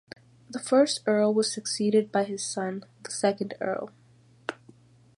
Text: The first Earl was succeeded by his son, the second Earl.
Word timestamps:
The 0.49 0.57
first 0.57 1.01
Earl 1.05 1.31
was 1.31 1.53
succeeded 1.53 2.11
by 2.11 2.23
his 2.23 2.43
son, 2.43 2.83
the 3.03 3.11
second 3.11 3.53
Earl. 3.61 3.91